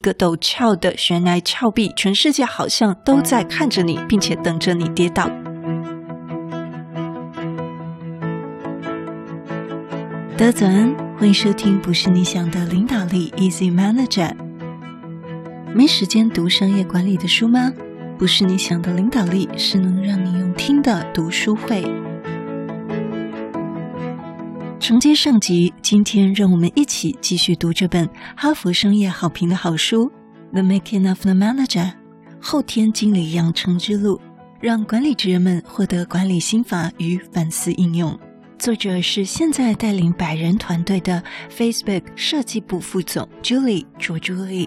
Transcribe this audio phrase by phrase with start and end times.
[0.00, 5.28] 个陡峭的悬崖峭壁，全世界好像都在看着你，并且等着你跌倒。
[10.36, 14.36] 大家早安，欢迎收听不是你想的领导力，Easy Manager。
[15.74, 17.72] 没时间读商业管理的书吗？
[18.16, 21.84] 不是你想的领导力，是能让你用听的读书会。
[24.88, 30.06] 承接上集，今天让我们一起继续读这本哈佛商业好评的好书
[30.52, 31.84] 《The Making of the Manager》
[32.40, 34.18] 后天经理养成之路，
[34.62, 38.18] 让管理职人们获得管理心法与反思应用。
[38.58, 41.22] 作者是现在带领百人团队的
[41.54, 44.66] Facebook 设计部副总 Julie 卓朱莉。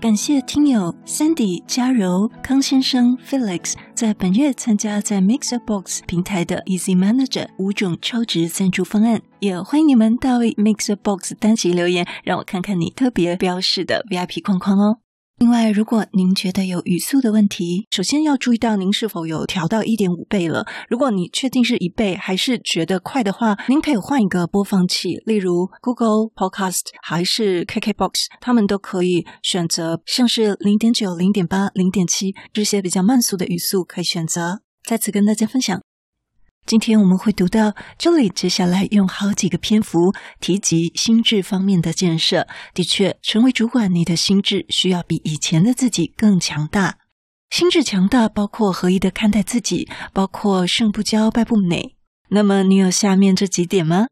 [0.00, 14.98] 感谢听友 Sandy、嘉柔、康先生、Felix 在本月参加在 Mixerbox 平台的 Easy Manager 五种超值赞助方案，也欢迎你们到 Mixerbox 单集留言，让我看看你特别标示的 VIP 框框哦。
[15.38, 20.66] 另外，如果您觉得有语速的问题，首先要注意到您是否有调到一点五倍了。
[20.88, 34.62] 如果你确定是一倍，还是觉得快的话，您可以换一个播放器，例如 Google Podcast 还是 KKBox，他们都可以选择，像是零点九、零点八、零点七这些比较慢速的语速可以选择。
[34.84, 35.87] 再次跟大家分享。
[36.68, 42.46] 今天我们会读到这里，接下来用好几个篇幅提及心智方面的建设。
[42.74, 46.98] 的确，成为主管，你的心智需要比以前的自己更强大。
[47.48, 51.96] 心智强大包括合一的看待自己，包括胜不骄，败不馁。
[52.28, 54.08] 那么，你有下面这几点吗？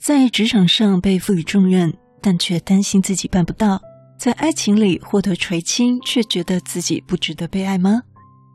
[0.00, 1.92] 在职场上被赋予重任，
[2.22, 3.76] 但却担心自己办不到；
[4.18, 8.04] 在爱情里获得垂青，却觉得自己不值得被爱吗？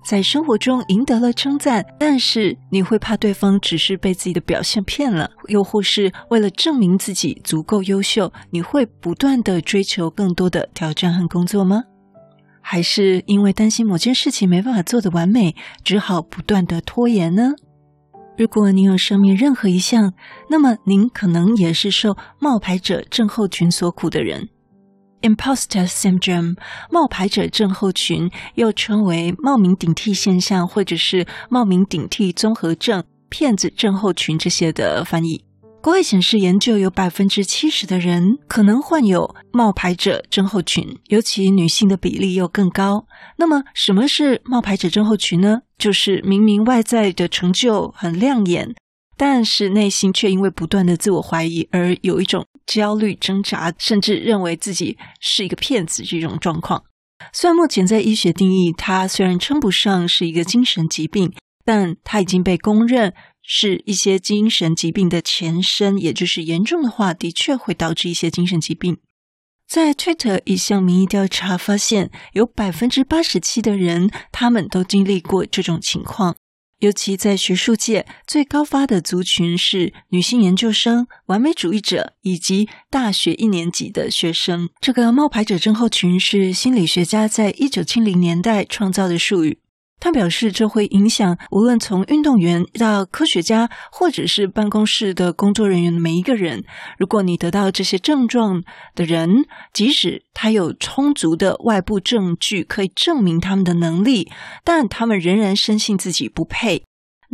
[0.05, 11.83] 在生活中赢得了称赞，但是你会怕对方只是被自己的表现骗了，又或是为了证明自己足够优秀，你会不断的追求更多的挑战和工作吗？
[12.61, 17.53] 还是因为担心某件事情没办法做得完美，只好不断地拖延呢？
[18.37, 20.13] 如果您有上面任何一项，
[20.49, 24.49] 那么您可能也是受冒牌者症候群所苦的人。
[25.25, 26.55] Imposter syndrome，
[26.91, 35.43] 冒牌者症候群，又称为冒名顶替现象，或者是冒名顶替综合症、骗子症候群这些的翻译。
[35.81, 43.07] 国外显示，研究有百分之七十的人可能患有冒牌者症候群，尤其女性的比例又更高。
[43.37, 45.61] 那么，什么是冒牌者症候群呢？
[45.79, 48.75] 就是明明外在的成就很亮眼。
[49.17, 56.83] 但是内心却因为不断的自我怀疑而有一种焦虑挣扎，甚至认为自己是一个骗子这种状况。
[57.31, 61.33] 虽然目前在医学定义，它虽然称不上是一个精神疾病，
[61.63, 68.97] 但它已经被公认是一些精神疾病的前身，也就是严重的话，的确会导致一些精神疾病。
[69.67, 76.35] 在 Twitter 一项民意调查发现，有百分之八十七的人，他们都经历过这种情况。
[76.79, 84.69] 尤其在学术界最高发的族群是女性研究生、完美主义者以及大学一年级的学生。
[84.81, 89.59] 这个冒牌者症候群是心理学家在一九七零年代创造的术语。
[90.05, 96.63] 他表示，这会影响无论从运动员到科学家，或者是办公室的工作人员的每一个人。
[96.99, 98.61] 如果你得到这些症状
[98.93, 104.31] 的人，即使他有充足的外部证据可以证明他们的能力，
[104.63, 106.83] 但他们仍然深信自己不配。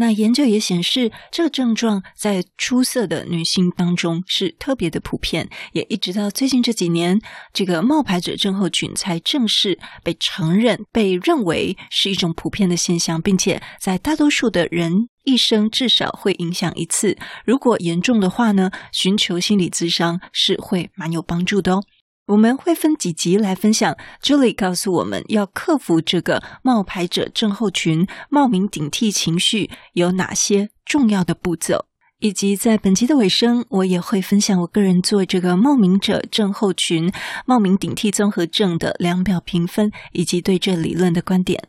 [0.02, 7.22] 那研究也显示，这个症状在出色的女性当中是特别的普遍，也一直到最近这几年，
[7.54, 17.16] 这个冒牌者症候群才正式被承认，被认为是一种普遍的现象，并且在大多数的人一生至少会影响一次。
[17.46, 21.84] 如果严重的话呢，寻求心理咨商是会蛮有帮助的哦。
[22.32, 23.98] 我们会分几集来分享。
[24.24, 31.88] Julie 告诉我们要克服这个冒牌者症候群、冒名顶替情绪有哪些重要的步骤，
[32.20, 37.12] 以及在本集的尾声，我也会分享我个人做这个冒名者症候群、
[37.46, 41.68] 冒名顶替综合症的量表评分，以及对这理论的观点。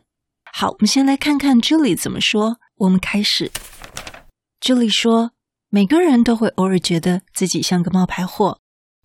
[0.53, 2.59] 好，我们先来看看 Julie 怎么说。
[2.77, 3.51] 我们开始。
[4.61, 5.31] Julie 说
[5.69, 8.59] ：“每个人都会偶尔觉得自己像个冒牌货。”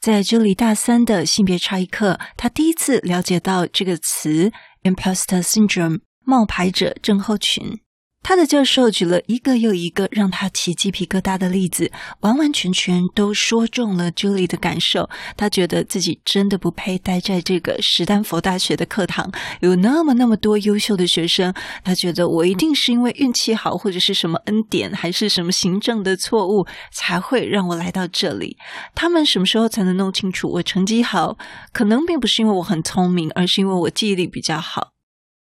[0.09, 4.51] 在这里，大三的性别差异课，她第一次了解到这个词
[4.83, 7.79] “imposter syndrome” 冒牌者症候群。
[8.21, 15.09] 他的教授举了一个又一个让他起鸡皮疙瘩的例子，完完全全都说中了 Julie 的感受。
[15.35, 21.55] 他觉得自己真的不配待在这个史丹佛大学的课堂，有那么那么多优秀的学生。
[21.83, 28.59] 他觉得我一定是因为运气好，或者是什么恩典，还是什么行政的错误，才会让我来到这里。
[28.95, 31.39] 他们什么时候才能弄清楚我成绩好？
[31.73, 34.98] 可能并不是因为我很聪明，而是因为我记忆力比较好。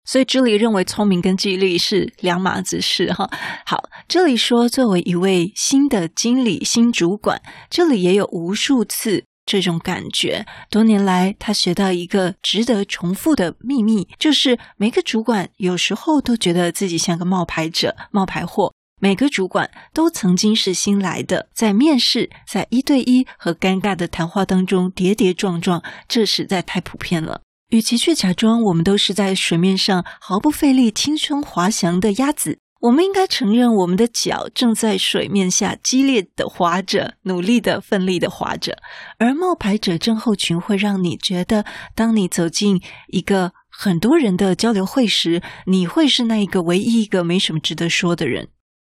[0.04, 3.30] 所以这里认为聪明跟记忆力是两码子事哈。
[3.66, 10.46] 好，这里说作为一位新的经理、新主管，这里也有无数次这种感觉。
[10.70, 18.74] 多年来，他学到一个值得重复的秘密，就是每个主管有时候都觉得自己像个冒牌者、冒牌货。
[19.00, 27.42] 每个主管都曾经是新来的，在面试、在一对一和尴尬的谈话当中跌跌撞撞，这实在太普遍了。
[27.72, 38.78] 与其去假装我们都是在水面上毫不费力、轻松滑翔的鸭子，我们应该承认我们的脚正在水面下激烈的划着、努力的、奋力的划着。
[39.18, 41.64] 而冒牌者症候群会让你觉得，
[41.96, 48.50] 当你走进一个很多人的交流会时，你会是那一个唯一一个没什么值得说的人。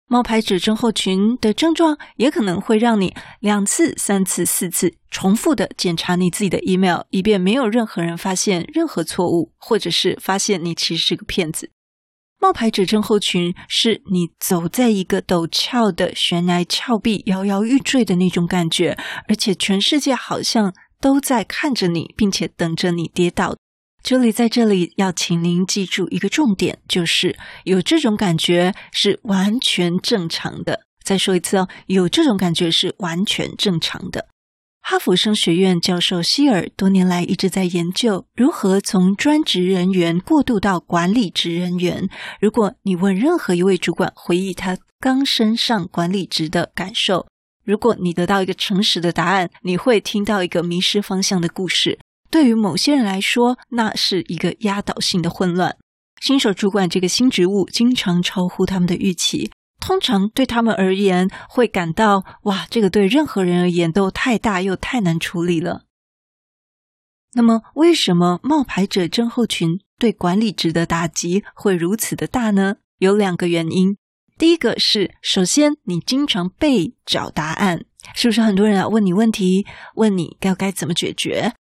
[0.09, 11.73] 冒牌者症候群的症状也可能会让你两次、三次、四次重复的检查你自己的 email，以便没有任何人发现任何错误，或者是发现你其实是个骗子。
[12.39, 23.57] 冒牌者症候群是你走在一个陡峭的悬崖峭壁，摇摇欲坠的那种感觉，而且全世界好像都在看着你，并且等着你跌倒。
[24.07, 30.83] 这里在这里要请您记住一个重点，就是有这种感觉是完全正常的。
[31.03, 34.29] 再说一次哦，有这种感觉是完全正常的。
[34.81, 42.09] 哈佛商学院教授希尔多年来一直在研究如何从专职人员过渡到管理职人员。
[42.41, 47.27] 如果你问任何一位主管回忆他刚升上管理职的感受，
[47.65, 51.99] 如果你得到一个诚实的答案，你会听到一个迷失方向的故事。
[52.37, 55.75] 对于某些人来说，那是一个压倒性的混乱。
[56.21, 59.51] 新手主管这个新职务经常超乎他们的预期，
[59.81, 65.85] 通常对他们而言会感到哇，这个对任何人而言都太大又太难处理了。
[67.33, 72.77] 那么，为什么冒牌者症候群对管理职的打击会如此的大呢？
[72.99, 73.97] 有两个原因。
[74.37, 81.55] 第一个是，首先你经常被找答案，是不是很多人要问你问题，问你该该怎么解决？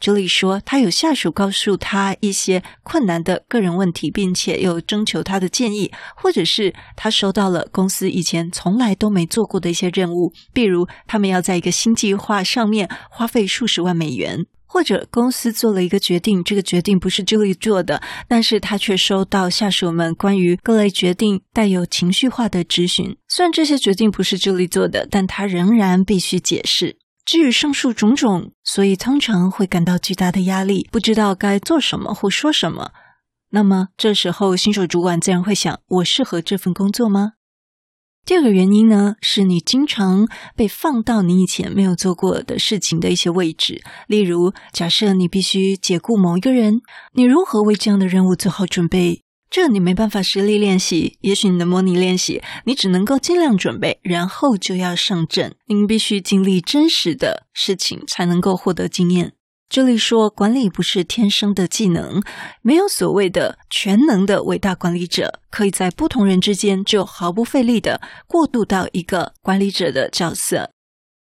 [0.00, 23.16] 朱莉说，他有下属告诉他一些困难的个人问题，并且又征求他的建议，或者是他收到了公司以前从来都没做过的一些任务，比如他们要在一个新计划上面花费数十万美元，或者公司做了一个决定，这个决定不是 Julie 做的，但是他却收到下属们关于各类决定带有情绪化的质询。
[23.26, 26.98] 虽然这些决定不是 Julie 做的，但他仍然必须解释。
[27.28, 32.92] 至于上述种种，所以通常会感到巨大的压力，不知道该做什么或说什么。
[33.50, 37.32] 那么这时候，新手主管自然会想：我适合这份工作吗？
[38.24, 40.26] 第二个原因呢，是你经常
[40.56, 43.82] 被放到你以前没有做过的事情的一些位置。
[44.06, 46.80] 例如，假设你必须解雇某一个人，
[47.12, 49.22] 你如何为这样的任务做好准备？
[49.50, 55.54] 这你没办法实力练习，也许你的模拟练习，你只能够尽量准备，然后就要上阵。
[55.66, 59.32] 您必须经历真实的事情，才能够获得经验。
[59.70, 62.22] 这里说，管理不是天生的技能，
[62.62, 70.70] 没有所谓的全能的伟大管理者，可以在不同人之间就毫不费力的过渡到一个管理者的角色。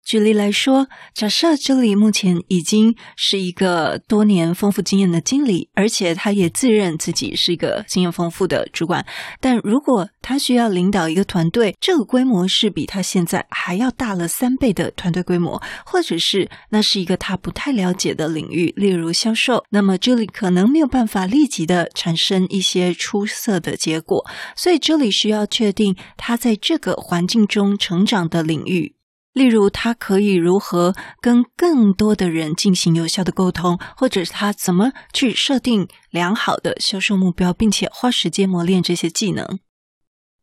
[0.09, 9.05] 举例来说，假设这里目前已经是一个多年丰富经验的经理，而且他也自认自己是一个经验丰富的主管。
[9.39, 24.25] 但如果他需要领导一个团队，这个规模是比他现在还要大了三倍的团队规模，或者是那是一个他不太了解的领域，例如销售，那么这里可能没有办法立即的产生一些出色的结果。
[24.55, 28.95] 所以这里需要确定他在这个环境中成长的领域。
[29.39, 39.59] 例如，他可以如何跟更多的人进行有效的沟通，或者是他怎么去设定良好的销售目标，并且花时间磨练这些技能。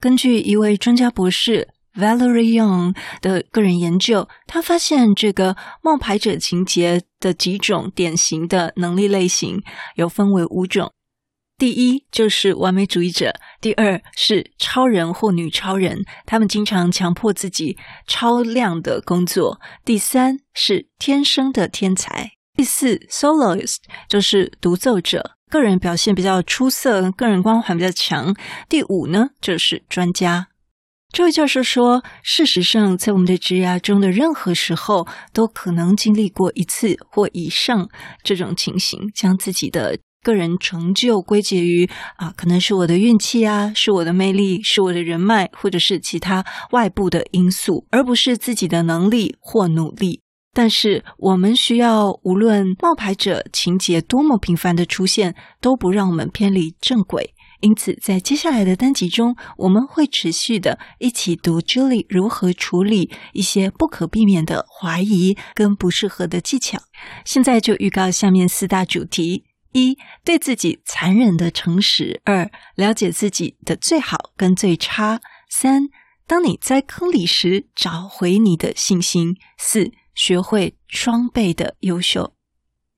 [0.01, 9.63] 根据一位专家博士 Valerie Young 的个人研究，他发现这个冒牌者情节的几种典型的能力类型，
[9.97, 10.91] 有分为五种。
[11.59, 13.33] 第一就是完美主义者，
[13.63, 28.37] 第二是超人或女超人，他们经常强迫自己超量的工作；第三是天生的天才；第四，soloist 就是独奏者；个人表现比较出色，个人光环比较强。
[28.69, 30.49] 第五呢，就是专家。
[31.11, 37.89] 这位教授说，事实上，在我们的职涯中的任何时候，都可能经历过一次或以上
[38.23, 50.21] 这种情形，将自己的个人成就归结于啊，可能是我的运气啊，是我的魅力，是我的人脉，或者是其他外部的因素，而不是自己的能力或努力。
[50.53, 57.35] 但是，我们需要无论冒牌者情节多么频繁的出现，都不让我们偏离正轨。
[57.61, 66.79] 因此，在接下来的单集中，我们会持续的一起读 Julie 如何处理一些不可避免的怀疑跟不适合的技巧。
[67.25, 69.45] 现在就预告下面四大主题：
[69.77, 75.19] 一、对自己残忍的诚实；二、了解自己的最好跟最差；
[75.51, 75.89] 三、
[76.27, 82.33] 当你在坑里时，找回你的信心；四、学会双倍的优秀。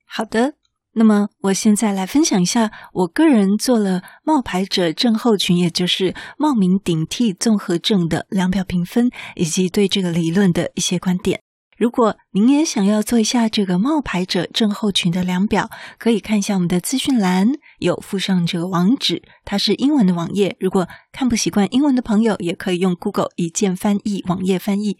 [0.06, 0.54] 好的。
[0.92, 11.42] 那么，我现在来分享一下我个人做了冒牌者症候群，也就是冒名顶替综合症的量表评分，以及对这个理论的一些观点。
[11.78, 20.56] 如果您也想要做一下这个冒牌者症候群的量表，可以看一下我们的资讯栏，有附上这个网址，它是英文的网页。
[20.58, 24.96] 如果看不习惯英文的朋友，也可以用 Google 一键翻译网页翻译。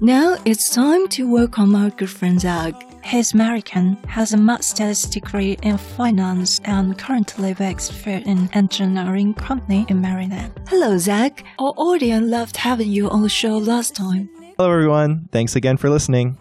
[0.00, 2.38] Now it's time to welcome our good friend
[3.01, 3.05] Zach.
[3.05, 9.85] He's American, has a master's degree in finance, and currently works for an engineering company
[9.89, 10.51] in Maryland.
[10.67, 11.43] Hello, Zach.
[11.59, 14.29] Our audience loved having you on the show last time.
[14.57, 15.29] Hello, everyone.
[15.31, 16.35] Thanks again for listening.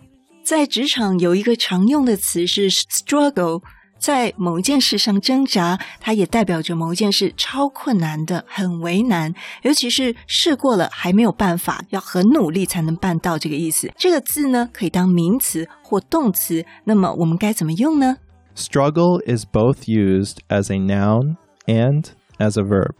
[0.44, 3.62] 在职场有一个常用的词是 struggle。
[4.00, 13.90] 在某一件事上挣扎，它也代表着某一件事超困难的、很为难，尤其是试过了还没有办法，要很努力才能办到这个意思。
[13.96, 16.64] 这个字呢，可以当名词或动词。
[16.84, 18.18] 那么我们该怎么用呢？
[18.54, 21.36] Struggle is both used as a noun
[21.66, 22.04] and
[22.38, 22.94] as a verb.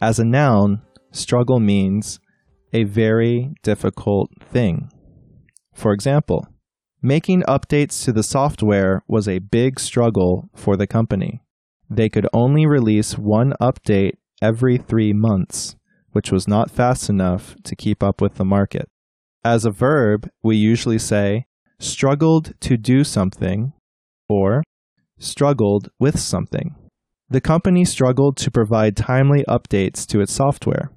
[0.00, 0.80] As a noun,
[1.12, 2.16] struggle means
[2.72, 4.88] a very difficult thing.
[5.74, 6.46] For example,
[7.05, 11.43] Making updates to the software was a big struggle for the company.
[11.89, 15.75] They could only release one update every three months,
[16.13, 18.87] which was not fast enough to keep up with the market.
[19.43, 21.45] As a verb, we usually say
[21.77, 23.73] struggled to do something
[24.29, 24.63] or
[25.19, 26.73] struggled with something.
[27.29, 30.89] The company struggled to provide timely updates to its software.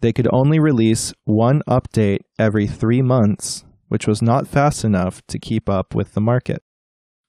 [0.00, 5.39] They could only release one update every three months, which was not fast enough to
[5.39, 6.63] keep up with the market.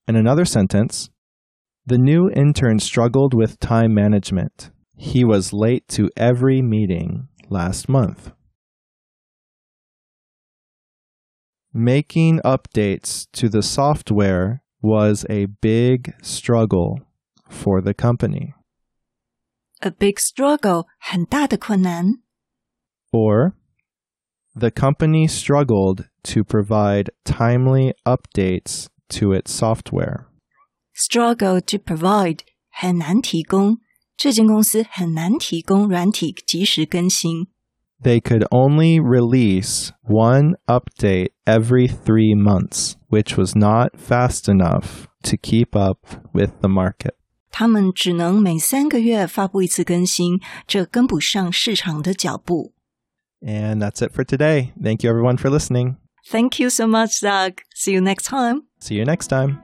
[0.09, 1.11] In another sentence,
[1.87, 4.71] the new intern struggled with time management.
[4.97, 8.33] He was late to every meeting last month.
[11.73, 17.01] Making updates to the software was a big struggle
[17.49, 18.55] for the company.
[19.83, 22.23] A big struggle, 很大的困难.
[23.13, 23.55] Or
[24.59, 30.27] the company struggled to provide timely updates to its software.
[30.95, 32.41] Struggle to provide
[32.71, 33.79] 很难提供，
[34.17, 37.49] 这间公司很难提供软体即时更新。
[38.03, 45.79] They could only release one update every three months, which was not fast enough to keep
[45.79, 46.01] up
[46.33, 47.15] with the market.
[47.51, 52.75] 他们只能每三个月发布一次更新，这跟不上市场的脚步。
[53.42, 54.74] And that's it for today.
[54.82, 55.98] Thank you everyone for listening.
[56.28, 57.64] Thank you so much, Zach.
[57.74, 58.64] See you next time.
[58.80, 59.62] See you next time.